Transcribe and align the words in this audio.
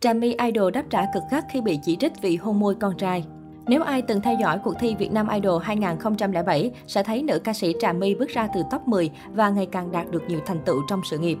Trà 0.00 0.12
My 0.12 0.36
Idol 0.44 0.72
đáp 0.72 0.84
trả 0.90 1.06
cực 1.14 1.22
gắt 1.30 1.44
khi 1.50 1.60
bị 1.60 1.78
chỉ 1.82 1.96
trích 1.96 2.12
vì 2.22 2.36
hôn 2.36 2.60
môi 2.60 2.74
con 2.74 2.96
trai. 2.96 3.24
Nếu 3.66 3.82
ai 3.82 4.02
từng 4.02 4.20
theo 4.20 4.34
dõi 4.40 4.58
cuộc 4.64 4.74
thi 4.80 4.94
Việt 4.94 5.12
Nam 5.12 5.28
Idol 5.28 5.62
2007 5.62 6.70
sẽ 6.86 7.02
thấy 7.02 7.22
nữ 7.22 7.38
ca 7.38 7.52
sĩ 7.52 7.74
Trà 7.80 7.92
My 7.92 8.14
bước 8.14 8.28
ra 8.28 8.48
từ 8.54 8.62
top 8.70 8.88
10 8.88 9.10
và 9.32 9.50
ngày 9.50 9.66
càng 9.66 9.92
đạt 9.92 10.10
được 10.10 10.22
nhiều 10.28 10.40
thành 10.46 10.60
tựu 10.64 10.82
trong 10.88 11.00
sự 11.10 11.18
nghiệp. 11.18 11.38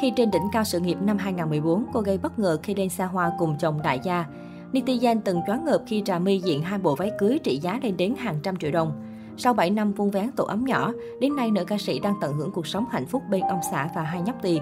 Khi 0.00 0.12
trên 0.16 0.30
đỉnh 0.30 0.42
cao 0.52 0.64
sự 0.64 0.80
nghiệp 0.80 0.96
năm 1.00 1.18
2014, 1.18 1.84
cô 1.92 2.00
gây 2.00 2.18
bất 2.18 2.38
ngờ 2.38 2.58
khi 2.62 2.74
lên 2.74 2.88
xa 2.88 3.06
hoa 3.06 3.32
cùng 3.38 3.56
chồng 3.58 3.82
đại 3.82 4.00
gia. 4.02 4.24
Netizen 4.72 5.20
từng 5.24 5.40
choáng 5.46 5.64
ngợp 5.64 5.82
khi 5.86 6.02
Trà 6.04 6.18
My 6.18 6.38
diện 6.38 6.62
hai 6.62 6.78
bộ 6.78 6.94
váy 6.94 7.10
cưới 7.18 7.38
trị 7.44 7.58
giá 7.62 7.80
lên 7.82 7.96
đến 7.96 8.14
hàng 8.18 8.36
trăm 8.42 8.56
triệu 8.56 8.70
đồng. 8.70 9.02
Sau 9.36 9.54
7 9.54 9.70
năm 9.70 9.92
vuông 9.92 10.10
vén 10.10 10.30
tổ 10.36 10.44
ấm 10.44 10.64
nhỏ, 10.64 10.92
đến 11.20 11.36
nay 11.36 11.50
nữ 11.50 11.64
ca 11.64 11.78
sĩ 11.78 11.98
đang 11.98 12.14
tận 12.20 12.32
hưởng 12.32 12.50
cuộc 12.50 12.66
sống 12.66 12.84
hạnh 12.90 13.06
phúc 13.06 13.22
bên 13.30 13.40
ông 13.40 13.60
xã 13.70 13.88
và 13.94 14.02
hai 14.02 14.22
nhóc 14.22 14.42
tỳ. 14.42 14.60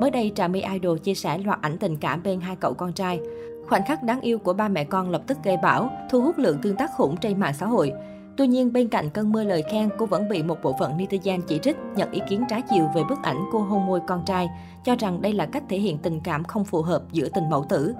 Mới 0.00 0.10
đây, 0.10 0.32
Trà 0.34 0.48
My 0.48 0.62
Idol 0.72 0.98
chia 0.98 1.14
sẻ 1.14 1.38
loạt 1.38 1.58
ảnh 1.62 1.78
tình 1.78 1.96
cảm 1.96 2.22
bên 2.22 2.40
hai 2.40 2.56
cậu 2.56 2.74
con 2.74 2.92
trai. 2.92 3.20
Khoảnh 3.68 3.82
khắc 3.86 4.02
đáng 4.02 4.20
yêu 4.20 4.38
của 4.38 4.52
ba 4.52 4.68
mẹ 4.68 4.84
con 4.84 5.10
lập 5.10 5.22
tức 5.26 5.38
gây 5.44 5.56
bão, 5.56 5.90
thu 6.10 6.20
hút 6.20 6.38
lượng 6.38 6.58
tương 6.62 6.76
tác 6.76 6.90
khủng 6.96 7.16
trên 7.16 7.40
mạng 7.40 7.54
xã 7.54 7.66
hội. 7.66 7.92
Tuy 8.36 8.46
nhiên, 8.46 8.72
bên 8.72 8.88
cạnh 8.88 9.10
cơn 9.10 9.32
mưa 9.32 9.44
lời 9.44 9.62
khen, 9.70 9.88
cô 9.98 10.06
vẫn 10.06 10.28
bị 10.28 10.42
một 10.42 10.58
bộ 10.62 10.76
phận 10.78 10.98
netizen 10.98 11.40
chỉ 11.40 11.58
trích, 11.62 11.76
nhận 11.96 12.10
ý 12.10 12.20
kiến 12.28 12.44
trái 12.48 12.62
chiều 12.70 12.88
về 12.94 13.02
bức 13.08 13.22
ảnh 13.22 13.36
cô 13.52 13.58
hôn 13.58 13.86
môi 13.86 14.00
con 14.06 14.22
trai, 14.26 14.48
cho 14.84 14.96
rằng 14.98 15.22
đây 15.22 15.32
là 15.32 15.46
cách 15.46 15.62
thể 15.68 15.78
hiện 15.78 15.98
tình 15.98 16.20
cảm 16.20 16.44
không 16.44 16.64
phù 16.64 16.82
hợp 16.82 17.02
giữa 17.12 17.28
tình 17.28 17.50
mẫu 17.50 17.64
tử. 17.68 17.94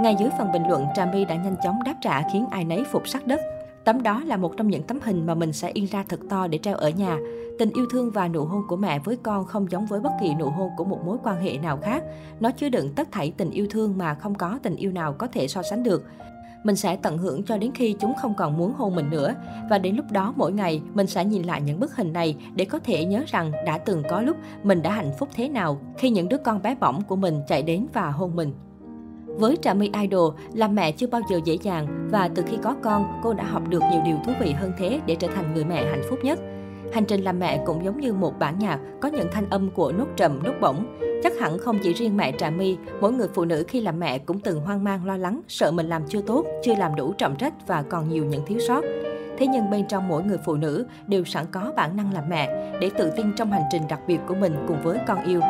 Ngay 0.00 0.16
dưới 0.18 0.28
phần 0.38 0.52
bình 0.52 0.68
luận, 0.68 0.86
Trà 0.94 1.06
My 1.06 1.24
đã 1.24 1.34
nhanh 1.34 1.56
chóng 1.64 1.82
đáp 1.84 1.94
trả 2.00 2.22
khiến 2.32 2.46
ai 2.50 2.64
nấy 2.64 2.84
phục 2.92 3.08
sắc 3.08 3.26
đất. 3.26 3.40
Tấm 3.84 4.02
đó 4.02 4.22
là 4.26 4.36
một 4.36 4.56
trong 4.56 4.68
những 4.68 4.82
tấm 4.82 4.98
hình 5.02 5.26
mà 5.26 5.34
mình 5.34 5.52
sẽ 5.52 5.70
in 5.74 5.84
ra 5.84 6.04
thật 6.08 6.20
to 6.30 6.46
để 6.46 6.58
treo 6.58 6.76
ở 6.76 6.88
nhà. 6.88 7.18
Tình 7.58 7.70
yêu 7.74 7.86
thương 7.90 8.10
và 8.10 8.28
nụ 8.28 8.44
hôn 8.44 8.62
của 8.68 8.76
mẹ 8.76 8.98
với 8.98 9.16
con 9.16 9.44
không 9.44 9.70
giống 9.70 9.86
với 9.86 10.00
bất 10.00 10.10
kỳ 10.20 10.34
nụ 10.34 10.50
hôn 10.50 10.70
của 10.76 10.84
một 10.84 11.00
mối 11.04 11.18
quan 11.22 11.42
hệ 11.42 11.58
nào 11.58 11.78
khác. 11.82 12.02
Nó 12.40 12.50
chứa 12.50 12.68
đựng 12.68 12.92
tất 12.96 13.08
thảy 13.12 13.32
tình 13.36 13.50
yêu 13.50 13.66
thương 13.70 13.98
mà 13.98 14.14
không 14.14 14.34
có 14.34 14.58
tình 14.62 14.76
yêu 14.76 14.92
nào 14.92 15.12
có 15.12 15.26
thể 15.26 15.48
so 15.48 15.62
sánh 15.62 15.82
được. 15.82 16.04
Mình 16.64 16.76
sẽ 16.76 16.96
tận 16.96 17.18
hưởng 17.18 17.42
cho 17.42 17.58
đến 17.58 17.70
khi 17.74 17.96
chúng 18.00 18.14
không 18.14 18.34
còn 18.34 18.56
muốn 18.56 18.72
hôn 18.74 18.96
mình 18.96 19.10
nữa. 19.10 19.34
Và 19.70 19.78
đến 19.78 19.96
lúc 19.96 20.12
đó 20.12 20.34
mỗi 20.36 20.52
ngày, 20.52 20.82
mình 20.94 21.06
sẽ 21.06 21.24
nhìn 21.24 21.42
lại 21.42 21.62
những 21.62 21.80
bức 21.80 21.96
hình 21.96 22.12
này 22.12 22.36
để 22.54 22.64
có 22.64 22.78
thể 22.78 23.04
nhớ 23.04 23.24
rằng 23.26 23.52
đã 23.66 23.78
từng 23.78 24.02
có 24.10 24.20
lúc 24.20 24.36
mình 24.62 24.82
đã 24.82 24.92
hạnh 24.92 25.12
phúc 25.18 25.28
thế 25.34 25.48
nào 25.48 25.78
khi 25.98 26.10
những 26.10 26.28
đứa 26.28 26.38
con 26.38 26.62
bé 26.62 26.74
bỏng 26.74 27.02
của 27.08 27.16
mình 27.16 27.40
chạy 27.48 27.62
đến 27.62 27.86
và 27.92 28.10
hôn 28.10 28.36
mình. 28.36 28.52
Với 29.38 29.56
Trà 29.62 29.74
My 29.74 29.90
Idol, 30.02 30.34
làm 30.54 30.74
mẹ 30.74 30.92
chưa 30.92 31.06
bao 31.06 31.20
giờ 31.30 31.40
dễ 31.44 31.58
dàng 31.62 32.08
và 32.10 32.28
từ 32.34 32.42
khi 32.46 32.56
có 32.62 32.76
con, 32.82 33.20
cô 33.22 33.32
đã 33.32 33.44
học 33.44 33.68
được 33.68 33.82
nhiều 33.92 34.00
điều 34.04 34.16
thú 34.26 34.32
vị 34.40 34.52
hơn 34.52 34.72
thế 34.78 35.00
để 35.06 35.14
trở 35.14 35.28
thành 35.34 35.54
người 35.54 35.64
mẹ 35.64 35.84
hạnh 35.84 36.02
phúc 36.10 36.18
nhất. 36.22 36.38
Hành 36.92 37.04
trình 37.04 37.22
làm 37.22 37.38
mẹ 37.38 37.62
cũng 37.66 37.84
giống 37.84 38.00
như 38.00 38.12
một 38.12 38.38
bản 38.38 38.58
nhạc 38.58 38.80
có 39.00 39.08
những 39.08 39.28
thanh 39.32 39.50
âm 39.50 39.70
của 39.70 39.92
nốt 39.92 40.06
trầm, 40.16 40.42
nốt 40.42 40.52
bổng. 40.60 40.98
Chắc 41.22 41.38
hẳn 41.38 41.58
không 41.58 41.78
chỉ 41.82 41.92
riêng 41.92 42.16
mẹ 42.16 42.32
Trà 42.38 42.50
My, 42.50 42.76
mỗi 43.00 43.12
người 43.12 43.28
phụ 43.34 43.44
nữ 43.44 43.64
khi 43.68 43.80
làm 43.80 44.00
mẹ 44.00 44.18
cũng 44.18 44.40
từng 44.40 44.60
hoang 44.60 44.84
mang 44.84 45.06
lo 45.06 45.16
lắng, 45.16 45.40
sợ 45.48 45.70
mình 45.70 45.88
làm 45.88 46.02
chưa 46.08 46.20
tốt, 46.22 46.46
chưa 46.64 46.74
làm 46.74 46.94
đủ 46.94 47.12
trọng 47.12 47.36
trách 47.36 47.54
và 47.66 47.82
còn 47.82 48.08
nhiều 48.08 48.24
những 48.24 48.42
thiếu 48.46 48.58
sót. 48.68 48.84
Thế 49.38 49.46
nhưng 49.46 49.70
bên 49.70 49.84
trong 49.88 50.08
mỗi 50.08 50.22
người 50.22 50.38
phụ 50.44 50.54
nữ 50.54 50.86
đều 51.06 51.24
sẵn 51.24 51.46
có 51.50 51.72
bản 51.76 51.96
năng 51.96 52.12
làm 52.12 52.24
mẹ 52.28 52.72
để 52.80 52.90
tự 52.98 53.10
tin 53.16 53.32
trong 53.36 53.52
hành 53.52 53.64
trình 53.72 53.82
đặc 53.88 54.00
biệt 54.06 54.18
của 54.28 54.34
mình 54.34 54.56
cùng 54.68 54.82
với 54.82 54.98
con 55.06 55.24
yêu. 55.24 55.40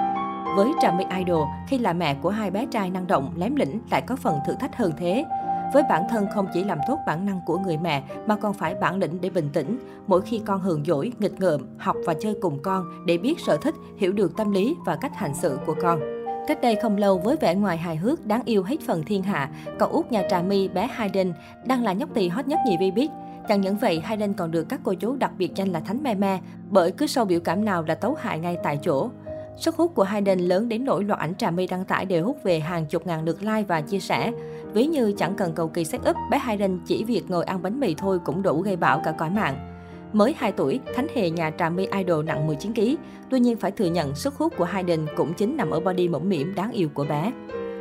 Với 0.57 0.73
Trà 0.81 0.93
My 0.93 1.05
Idol, 1.19 1.49
khi 1.69 1.79
là 1.79 1.93
mẹ 1.93 2.15
của 2.23 2.31
hai 2.31 2.51
bé 2.51 2.67
trai 2.67 2.91
năng 2.91 3.07
động, 3.07 3.33
lém 3.37 3.57
lĩnh 3.57 3.81
lại 3.91 4.03
có 4.03 4.17
phần 4.17 4.39
thử 4.47 4.55
thách 4.55 4.77
hơn 4.77 4.93
thế. 4.97 5.25
Với 5.73 5.83
bản 5.89 6.03
thân 6.11 6.27
không 6.35 6.47
chỉ 6.55 6.65
làm 6.65 6.79
tốt 6.89 6.99
bản 7.07 7.27
năng 7.27 7.41
của 7.47 7.59
người 7.59 7.77
mẹ 7.77 8.03
mà 8.27 8.37
còn 8.37 8.55
phải 8.55 8.75
bản 8.75 8.97
lĩnh 8.97 9.21
để 9.21 9.31
bình 9.31 9.49
tĩnh. 9.53 9.79
Mỗi 10.07 10.21
khi 10.21 10.41
con 10.45 10.61
hờn 10.61 10.85
dỗi, 10.85 11.13
nghịch 11.19 11.41
ngợm, 11.41 11.61
học 11.79 11.97
và 12.07 12.15
chơi 12.21 12.37
cùng 12.41 12.59
con 12.63 13.07
để 13.07 13.19
biết 13.19 13.41
sở 13.47 13.57
thích, 13.57 13.75
hiểu 13.97 14.13
được 14.13 14.37
tâm 14.37 14.53
lý 14.53 14.77
và 14.87 14.97
cách 14.97 15.17
hành 15.17 15.35
xử 15.35 15.59
của 15.67 15.75
con. 15.83 16.01
Cách 16.49 16.59
đây 16.63 16.77
không 16.77 16.97
lâu 16.97 17.19
với 17.19 17.37
vẻ 17.37 17.55
ngoài 17.55 17.77
hài 17.77 17.97
hước, 17.97 18.27
đáng 18.27 18.43
yêu 18.45 18.63
hết 18.63 18.77
phần 18.87 19.03
thiên 19.03 19.23
hạ, 19.23 19.51
cậu 19.79 19.89
út 19.89 20.13
nhà 20.13 20.23
Trà 20.31 20.43
My 20.43 20.69
bé 20.69 20.87
Hayden 20.87 21.33
đang 21.67 21.85
là 21.85 21.93
nhóc 21.93 22.15
tỳ 22.15 22.29
hot 22.29 22.47
nhất 22.47 22.59
nhì 22.67 22.77
vi 22.81 22.91
biết. 22.91 23.11
Chẳng 23.49 23.61
những 23.61 23.77
vậy, 23.77 24.01
Hayden 24.01 24.35
còn 24.35 24.51
được 24.51 24.65
các 24.69 24.81
cô 24.85 24.95
chú 24.95 25.17
đặc 25.17 25.31
biệt 25.39 25.53
danh 25.55 25.69
là 25.69 25.81
Thánh 25.81 26.03
Me 26.03 26.15
Me, 26.15 26.41
bởi 26.71 26.93
cứ 26.93 27.07
sau 27.07 27.25
biểu 27.25 27.41
cảm 27.41 27.65
nào 27.65 27.85
là 27.89 27.95
tấu 27.95 28.17
hại 28.21 28.39
ngay 28.39 28.57
tại 28.63 28.79
chỗ. 28.83 29.11
Sức 29.57 29.77
hút 29.77 29.95
của 29.95 30.03
Hayden 30.03 30.39
lớn 30.39 30.69
đến 30.69 30.85
nỗi 30.85 31.05
loạt 31.05 31.19
ảnh 31.19 31.35
Trà 31.35 31.51
My 31.51 31.67
đăng 31.67 31.85
tải 31.85 32.05
đều 32.05 32.25
hút 32.25 32.43
về 32.43 32.61
hàng 32.61 32.87
chục 32.87 33.07
ngàn 33.07 33.25
lượt 33.25 33.43
like 33.43 33.63
và 33.63 33.81
chia 33.81 34.01
sẻ. 34.01 34.33
Ví 34.73 34.87
như 34.87 35.13
chẳng 35.19 35.35
cần 35.35 35.53
cầu 35.55 35.69
kỳ 35.69 35.85
set 35.85 36.01
up, 36.11 36.17
bé 36.31 36.39
Hayden 36.39 36.79
chỉ 36.87 37.05
việc 37.05 37.31
ngồi 37.31 37.45
ăn 37.45 37.63
bánh 37.63 37.81
mì 37.81 37.95
thôi 37.95 38.19
cũng 38.25 38.43
đủ 38.43 38.61
gây 38.61 38.77
bão 38.77 39.01
cả 39.05 39.13
cõi 39.19 39.31
mạng. 39.31 39.71
Mới 40.13 40.35
2 40.39 40.53
tuổi, 40.53 40.81
Thánh 40.95 41.07
Hề 41.15 41.31
nhà 41.31 41.53
Trà 41.59 41.69
My 41.69 41.87
Idol 41.93 42.25
nặng 42.25 42.49
19kg. 42.49 42.97
Tuy 43.31 43.41
nhiên 43.41 43.57
phải 43.57 43.71
thừa 43.71 43.87
nhận 43.87 44.15
sức 44.15 44.35
hút 44.35 44.53
của 44.57 44.65
Hayden 44.65 45.07
cũng 45.17 45.35
chính 45.35 45.57
nằm 45.57 45.71
ở 45.71 45.81
body 45.81 46.09
mẫm 46.09 46.29
mỉm 46.29 46.55
đáng 46.55 46.73
yêu 46.73 46.89
của 46.95 47.05
bé. 47.05 47.33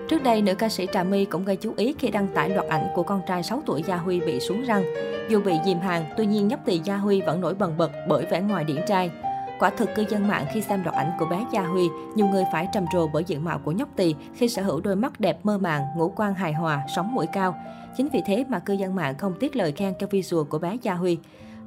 Trước 0.09 0.23
đây, 0.23 0.41
nữ 0.41 0.55
ca 0.55 0.69
sĩ 0.69 0.87
Trà 0.93 1.03
My 1.03 1.25
cũng 1.25 1.45
gây 1.45 1.55
chú 1.55 1.73
ý 1.77 1.95
khi 1.99 2.11
đăng 2.11 2.27
tải 2.27 2.49
loạt 2.49 2.67
ảnh 2.67 2.87
của 2.95 3.03
con 3.03 3.21
trai 3.27 3.43
6 3.43 3.61
tuổi 3.65 3.83
Gia 3.87 3.97
Huy 3.97 4.19
bị 4.19 4.39
xuống 4.39 4.63
răng. 4.63 4.83
Dù 5.29 5.41
bị 5.41 5.53
dìm 5.65 5.79
hàng, 5.79 6.05
tuy 6.17 6.25
nhiên 6.25 6.47
nhóc 6.47 6.59
tỳ 6.65 6.79
Gia 6.83 6.97
Huy 6.97 7.21
vẫn 7.21 7.41
nổi 7.41 7.53
bần 7.53 7.77
bật 7.77 7.91
bởi 8.09 8.25
vẻ 8.25 8.41
ngoài 8.41 8.63
điển 8.63 8.77
trai. 8.87 9.11
Quả 9.59 9.69
thực 9.69 9.95
cư 9.95 10.05
dân 10.09 10.27
mạng 10.27 10.45
khi 10.53 10.61
xem 10.61 10.83
đoạn 10.83 10.95
ảnh 10.95 11.11
của 11.19 11.25
bé 11.25 11.45
Gia 11.51 11.61
Huy, 11.61 11.89
nhiều 12.15 12.27
người 12.27 12.43
phải 12.51 12.67
trầm 12.73 12.85
trồ 12.93 13.07
bởi 13.13 13.23
diện 13.23 13.43
mạo 13.43 13.59
của 13.59 13.71
nhóc 13.71 13.89
tỳ 13.95 14.15
khi 14.33 14.49
sở 14.49 14.63
hữu 14.63 14.81
đôi 14.81 14.95
mắt 14.95 15.19
đẹp 15.19 15.39
mơ 15.43 15.57
màng, 15.57 15.83
ngũ 15.97 16.13
quan 16.15 16.33
hài 16.33 16.53
hòa, 16.53 16.83
sóng 16.95 17.15
mũi 17.15 17.27
cao. 17.27 17.55
Chính 17.97 18.07
vì 18.13 18.21
thế 18.25 18.45
mà 18.49 18.59
cư 18.59 18.73
dân 18.73 18.95
mạng 18.95 19.17
không 19.17 19.33
tiếc 19.39 19.55
lời 19.55 19.71
khen 19.71 19.93
cho 19.99 20.07
visual 20.07 20.43
của 20.49 20.59
bé 20.59 20.77
Gia 20.81 20.93
Huy. 20.93 21.17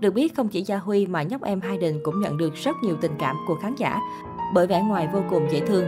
Được 0.01 0.15
biết 0.15 0.37
không 0.37 0.49
chỉ 0.49 0.63
Gia 0.63 0.79
Huy 0.79 1.07
mà 1.07 1.23
nhóc 1.23 1.43
em 1.43 1.61
Hayden 1.61 2.01
cũng 2.05 2.21
nhận 2.21 2.37
được 2.37 2.55
rất 2.55 2.77
nhiều 2.83 2.97
tình 3.01 3.13
cảm 3.19 3.37
của 3.49 3.55
khán 3.63 3.75
giả 3.79 4.01
bởi 4.55 4.67
vẻ 4.67 4.83
ngoài 4.83 5.09
vô 5.13 5.21
cùng 5.31 5.49
dễ 5.51 5.61
thương. 5.61 5.87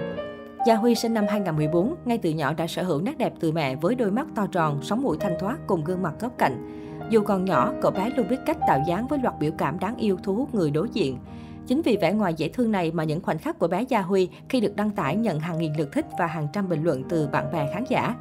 Gia 0.66 0.74
Huy 0.74 0.94
sinh 0.94 1.14
năm 1.14 1.24
2014, 1.28 1.94
ngay 2.04 2.18
từ 2.18 2.30
nhỏ 2.30 2.52
đã 2.52 2.66
sở 2.66 2.82
hữu 2.82 3.00
nét 3.00 3.18
đẹp 3.18 3.32
từ 3.40 3.52
mẹ 3.52 3.76
với 3.76 3.94
đôi 3.94 4.10
mắt 4.10 4.26
to 4.34 4.46
tròn, 4.52 4.80
sóng 4.82 5.02
mũi 5.02 5.16
thanh 5.20 5.36
thoát 5.40 5.56
cùng 5.66 5.84
gương 5.84 6.02
mặt 6.02 6.14
góc 6.20 6.32
cạnh. 6.38 6.88
Dù 7.10 7.20
còn 7.20 7.44
nhỏ, 7.44 7.72
cậu 7.82 7.90
bé 7.90 8.10
luôn 8.16 8.28
biết 8.28 8.36
cách 8.46 8.56
tạo 8.68 8.80
dáng 8.86 9.06
với 9.06 9.18
loạt 9.18 9.34
biểu 9.40 9.52
cảm 9.58 9.78
đáng 9.78 9.96
yêu 9.96 10.18
thu 10.22 10.34
hút 10.34 10.54
người 10.54 10.70
đối 10.70 10.88
diện. 10.92 11.18
Chính 11.68 11.82
vì 11.82 11.96
vẻ 11.96 12.12
ngoài 12.12 12.34
dễ 12.34 12.48
thương 12.48 12.72
này 12.72 12.90
mà 12.92 13.04
những 13.04 13.22
khoảnh 13.22 13.38
khắc 13.38 13.58
của 13.58 13.68
bé 13.68 13.82
Gia 13.82 14.00
Huy 14.00 14.28
khi 14.48 14.60
được 14.60 14.76
đăng 14.76 14.90
tải 14.90 15.16
nhận 15.16 15.40
hàng 15.40 15.58
nghìn 15.58 15.72
lượt 15.78 15.88
thích 15.92 16.06
và 16.18 16.26
hàng 16.26 16.48
trăm 16.52 16.68
bình 16.68 16.84
luận 16.84 17.02
từ 17.08 17.28
bạn 17.28 17.52
bè 17.52 17.70
khán 17.74 17.84
giả. 17.88 18.14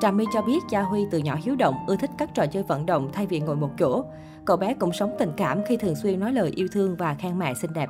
Trà 0.00 0.10
My 0.10 0.24
cho 0.32 0.42
biết 0.42 0.58
Gia 0.70 0.82
Huy 0.82 1.00
từ 1.10 1.18
nhỏ 1.18 1.36
hiếu 1.44 1.56
động, 1.56 1.74
ưa 1.86 1.96
thích 1.96 2.10
các 2.18 2.30
trò 2.34 2.46
chơi 2.46 2.62
vận 2.62 2.86
động 2.86 3.10
thay 3.12 3.26
vì 3.26 3.40
ngồi 3.40 3.56
một 3.56 3.70
chỗ. 3.78 4.04
Cậu 4.44 4.56
bé 4.56 4.74
cũng 4.74 4.92
sống 4.92 5.16
tình 5.18 5.30
cảm 5.36 5.60
khi 5.68 5.76
thường 5.76 5.94
xuyên 5.94 6.20
nói 6.20 6.32
lời 6.32 6.52
yêu 6.54 6.68
thương 6.72 6.96
và 6.96 7.14
khen 7.14 7.38
mẹ 7.38 7.54
xinh 7.54 7.72
đẹp. 7.72 7.88